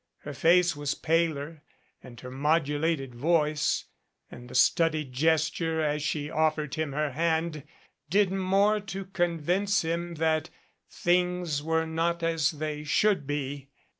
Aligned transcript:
Her 0.21 0.33
face 0.33 0.75
was 0.75 0.95
paler 0.95 1.61
and 2.01 2.19
her 2.21 2.31
modulated 2.31 3.13
voice 3.13 3.85
and 4.31 4.49
the 4.49 4.55
studied 4.55 5.13
gesture 5.13 5.79
as 5.79 6.01
she 6.01 6.27
offered 6.27 6.73
him 6.73 6.91
her 6.93 7.11
hand 7.11 7.61
did 8.09 8.31
more 8.31 8.79
to 8.79 9.05
convince 9.05 9.83
him 9.83 10.15
that 10.15 10.49
things 10.89 11.61
were 11.61 11.85
not 11.85 12.23
as 12.23 12.49
they 12.49 12.83
should 12.83 13.27
be. 13.27 13.69